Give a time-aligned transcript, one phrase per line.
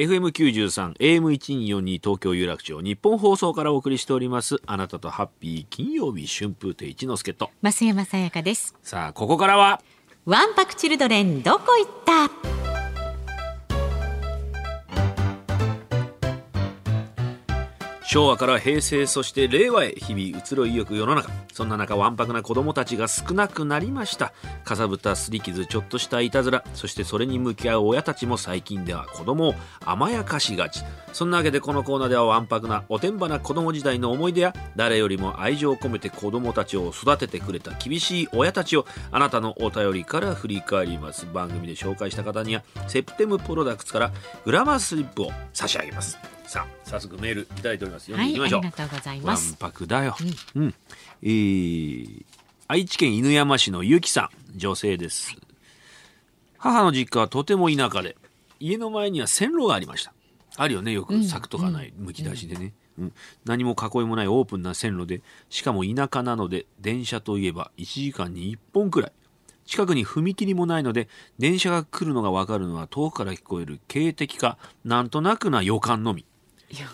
[0.00, 7.50] FM93 AM1242 東京有楽町日本放送からお送りしておりますあなたとハッピー金曜日春風亭一之輔と。
[7.62, 8.74] 増山さやかです。
[8.82, 9.82] さあここからは
[10.24, 11.90] ワンパクチルドレンどこ行っ
[12.42, 12.49] た？
[18.10, 21.30] 昭和から平成そして令和へ日々移ろいゆく世の中。
[21.52, 24.32] そんな中わんぱくな子供たちが少なくなりました。
[24.64, 26.64] かさぶたすり傷ちょっとしたいたずら。
[26.74, 30.82] そしてそれに向き合う親たちも最近では子供を甘やかしがち。
[31.12, 41.28] そんなわけでこのコーナーではわんぱくなおてんばな子供時代の思い出や誰よりも愛情を込めて子供たちを育ててくれた厳しい親たちをあなたのお便りから振り返ります。
[41.32, 44.10] 番組で紹介した方にはセプテムプロダクツから
[44.44, 46.39] グラマースリップを差し上げます。
[46.50, 50.16] さあ早速メールいただいております読んはいありでいきましょう、がとうございわんますぱくだよ。
[50.56, 50.74] うん。
[51.22, 52.24] えー、
[52.66, 55.36] 愛知県犬山市のゆきさん、女性です。
[56.58, 58.16] 母の実家はとても田舎で、
[58.58, 60.12] 家の前には線路がありました。
[60.56, 62.72] あるよね、よく柵とかない、むき出しでね。
[62.98, 63.12] うん、
[63.44, 69.12] 何も囲いもないオープンな線路で、しかも田舎なので、電車といえば1時間に1本くらい。
[69.66, 76.26] 近くに踏切もないので、電車が来るのがわかるのは遠くから聞こえる警笛か、なんとなくな予感のみ。
[76.70, 76.86] よ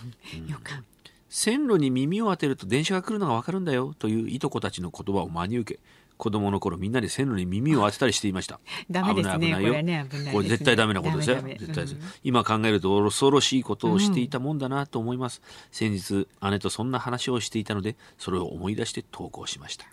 [0.48, 0.82] よか
[1.28, 5.80] 線路に耳を当てると電車が来るのが分かるんだよといういとこたちの言葉を真に受け
[6.16, 8.58] 子供の頃みんなで線路に耳を当てたりしていました。
[8.90, 9.48] ダメですね。
[9.48, 9.68] 危ない危ないよ。
[9.68, 11.36] これねこれ絶対ダメなことですよ。
[11.42, 19.84] 絶対です、うん今考えると恐ろしいことをしていたもんだなと思います、先日姉とそんな話をしていたのでそれを思い出して投稿しました。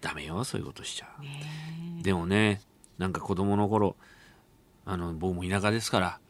[0.00, 1.08] ダメよそういうことしちゃ。
[2.00, 2.60] うでもね
[2.98, 3.96] なんか子供の頃
[4.86, 6.20] あの僕も田舎ですから、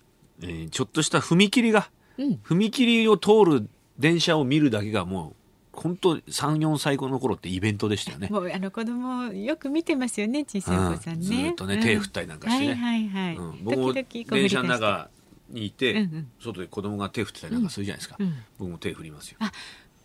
[0.44, 2.40] えーちょっとした踏切が、うん。
[2.44, 3.68] 踏切を通る
[3.98, 5.34] 電車を見るだけがもう
[5.72, 8.28] 本当34歳の頃ってイベントでしたよね。
[8.30, 11.22] もうあの子供よく見てますよね小さいお子さんね、うん。
[11.22, 12.74] ずーっとね手振ったりなんかしてね。
[12.74, 15.08] はいはいはい、うん、僕も電車の中
[15.50, 16.08] にいて、
[16.40, 19.38] 外で子供が手振ってたりなんかするじゃないですか、うん僕も手振りますよ。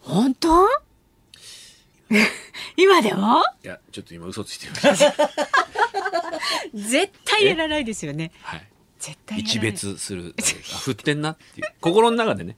[0.01, 0.67] 本当？
[2.75, 3.41] 今でも？
[3.63, 4.73] いやちょっと今嘘ついてる。
[6.73, 8.31] 絶対やらないですよね。
[8.41, 8.67] はい
[9.37, 10.35] 一別する。
[10.37, 10.41] あ
[10.79, 11.67] 振ってんなっていう。
[11.81, 12.57] 心の中でね。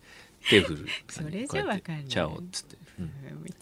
[0.49, 0.87] 手振る。
[1.09, 2.05] それじゃわかんない。
[2.07, 3.05] チャオっつって、うん。
[3.05, 3.11] うん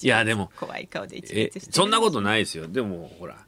[0.01, 1.73] いやでも怖い顔で一え別してる。
[1.73, 2.67] そんなことないですよ。
[2.67, 3.45] でもほら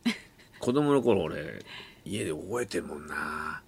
[0.60, 1.64] 子供の頃俺
[2.06, 3.62] 家で覚えてるもんな。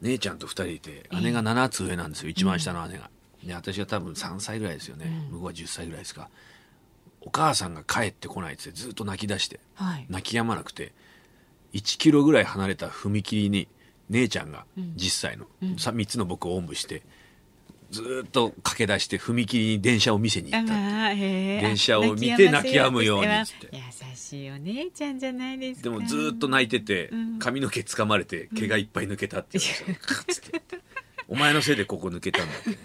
[0.00, 2.30] 姉ちゃんと二人いて姉が7つ上なんですよ。
[2.30, 3.10] 一番下の姉が、
[3.44, 6.30] で私は多分3歳ぐらいですよね、向こうは10歳ぐらいですか。
[7.20, 10.06] お母さんが帰ってこないっつってずっと泣き出してはい。
[10.08, 10.92] 泣き止まなくて
[11.74, 13.68] 1キロぐらい離れた踏切に
[14.10, 15.46] 姉ちゃんが10歳の、
[15.78, 17.02] さ3つの僕をおんぶして
[17.90, 21.14] ずーっと駆け出して踏切に電車を見せに行った。
[21.14, 23.68] 電車を見て泣き止むようにっつって。
[23.72, 25.90] 優しいお姉ちゃんじゃないですか。
[25.90, 27.38] でもずーっと泣いててうん。
[27.40, 30.62] 髪の毛掴まれて毛がいっぱい抜けたって言うんですよカッつって。
[31.26, 32.70] お前のせいでここ抜けたんだって。
[32.70, 32.76] ね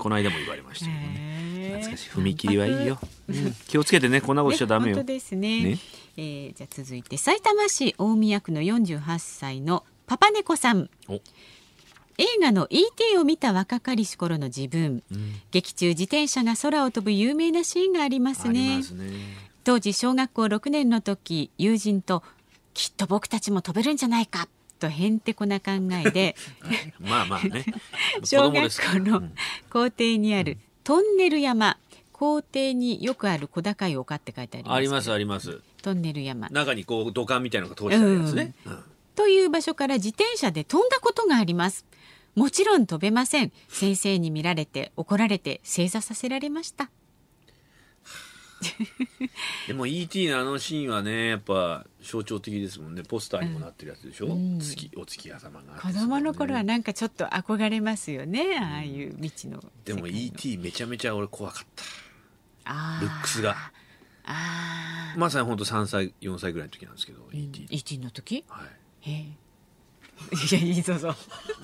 [0.00, 2.10] この間も言われましたけどね懐かしい。
[2.10, 3.54] 踏切はいいよ、うん。
[3.68, 4.96] 気をつけてねこんなことしちゃダメよ。
[4.96, 5.62] ね本当ですね。
[5.62, 5.78] ね。
[6.16, 10.88] えーじゃあ続いて埼玉市大宮区の48歳のパパ猫さん。
[11.06, 11.20] お。
[12.16, 13.18] 映画の E.T.
[13.18, 15.34] を見た若かりし頃の自分、うん。
[15.50, 18.78] 劇中自転車が空を飛ぶ有名なシーンがありますね。
[18.78, 18.84] ね。
[19.64, 22.22] 当時小学校6年の時友人と
[22.72, 25.72] きっと僕たちも飛べるんじゃないかとへんてこな考
[26.06, 26.36] えで。
[26.98, 27.66] まあまあね。
[28.24, 29.34] 子小学校のうん。
[29.70, 31.76] 校庭にあるトンネル山。
[32.12, 35.60] 校庭によくある小高い丘って書いてありますありますあります。
[35.82, 36.48] トンネル山。
[36.48, 38.82] 中にこう土管みたいなのが通してあるやつね、うん
[39.18, 41.84] という場所から自転車で飛んだことがあります。
[42.36, 43.50] もちろん飛べません。
[43.68, 46.88] 先生に見られて怒られて正座させられました。
[49.66, 50.28] でも E.T.
[50.28, 53.02] のあのシーンはねやっぱ象徴的ですもんね。
[53.02, 54.60] ポスターにもなってるやつでしょ、うん。
[54.60, 58.56] 月お月様があって子供の頃はねなんかちょっと憧れますよね。
[58.56, 60.58] ああいう未知のでも E.T.
[60.58, 61.66] めちゃめちゃ俺怖かっ
[62.64, 63.00] た。
[63.02, 63.56] ルックスが。
[64.26, 65.18] あー。
[65.18, 67.66] まさに本当3歳4歳ぐらいの時なんですけど、E.T.
[67.68, 67.98] E.T.
[67.98, 68.44] の時？
[68.46, 68.68] はい
[69.02, 69.14] へえ。
[70.50, 71.14] いやいいぞぞ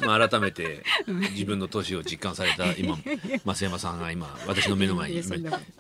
[0.01, 0.85] まあ、改めて
[1.33, 2.97] 自分の年を実感された 今
[3.45, 5.23] 増山さんが今私の目の前に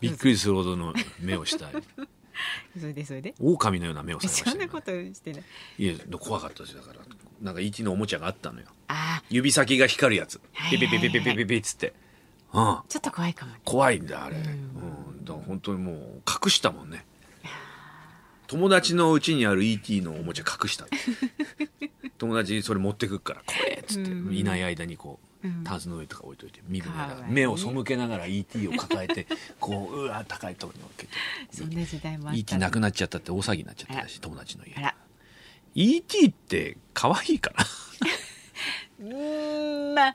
[0.01, 1.71] びっくりするほどの目をした。
[2.79, 3.35] それでそれで？
[3.39, 5.43] 狼のような目をされましたよそんなことしてない。
[5.79, 7.01] いや怖かったですよだから。
[7.41, 7.85] なんか E.T.
[7.85, 8.67] のおもちゃがあったのよ。
[9.31, 10.41] 指先が光るやつ。
[10.53, 11.95] はいピピピピピピピピっつって
[12.53, 17.05] うんちょっと怖いかも怖いんだあれ、うん、だから本当にもう隠したもんね
[18.47, 20.03] 友達のうちにある E.T.
[20.03, 20.87] のおもちゃ隠した
[22.19, 24.35] 友達にそれ持ってくっから「これ」っつって、うん。
[24.35, 25.65] いない間にこう、うん。
[25.65, 27.33] タンスの上とか置いといて見るならかわいい。
[27.33, 28.69] 目を背けながら E.T.
[28.69, 29.27] を抱えて
[29.61, 31.13] こううわ高いところに置けて。
[31.51, 32.59] そんな時代もあった E.T.
[32.59, 34.75] なくなっちゃったって大騒ぎになっちゃったらしい友達の家。
[35.75, 36.27] E.T.
[36.27, 37.53] って可愛いか
[39.01, 40.15] うーんまあ。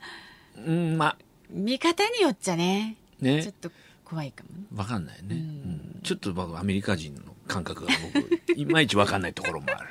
[0.66, 1.16] うんまあ。
[1.50, 2.96] 見方によっちゃね。
[3.20, 3.42] ね。
[3.42, 3.70] ちょっと
[4.04, 4.64] 怖いかもね。
[4.74, 5.36] わかんないね、うん。
[5.36, 5.38] う
[5.98, 6.00] ん。
[6.02, 9.88] ちょっと僕アメリカ人の感覚が僕いまいちわかんないところもある。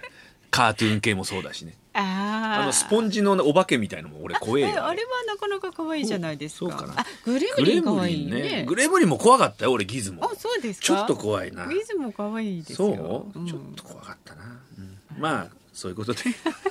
[0.51, 1.75] カートゥーン系もそうだしね。
[1.93, 6.71] あのスポンジのお化けみたいのも俺怖えよあ あれはなかなか可愛いじゃないですか。
[6.71, 7.01] そうかな。
[7.01, 8.41] あグレムリン可愛いね。
[8.41, 8.65] ね。
[8.65, 10.85] グレムリンも怖かったよ俺ギズモあそうですか？
[10.87, 11.65] ちょっと怖いな。
[11.65, 14.43] グリズも可愛いですそよう、ちょっと怖かったな、
[14.77, 14.97] うん。
[15.21, 16.21] まあそういうことで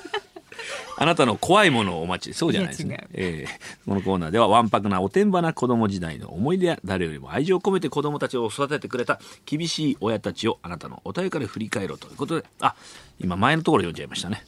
[1.01, 2.83] あなたの怖いものをお待ちそうじゃないです。
[2.83, 3.07] ね。
[3.13, 12.45] えーこのコーナーではわんぱくなおてんばな子供時代の思い出や誰よりも愛情を込めて子供たちを育ててくれた厳しい親たちをあなたのお便りから振り返ろうということで。
[12.59, 12.75] あ
[13.19, 14.45] 今前のところ読んじゃいましたね。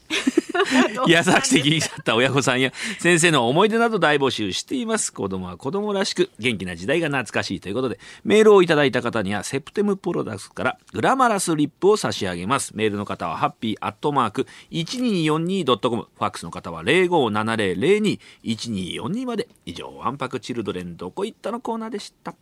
[1.08, 5.12] 優しくて気になった親御さんや先生の思い出など大募集しています。
[5.14, 12.76] 子供は子供らしく元気な時代が懐かしいということでメールをいただいた方にはセプテムプロダクツからグラマラスリップを差し上げます。
[12.76, 22.36] メールの方はハッピーアットマーク 1242.com ファックスの方は0570021242まで以上わんぱくチルドレンどこ行ったのコーナーでした。